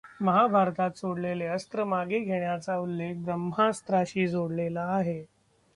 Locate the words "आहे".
4.89-5.23